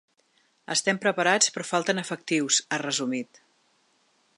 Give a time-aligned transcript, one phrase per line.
[0.75, 3.45] Estem preparats però falten efectius, ha resumit.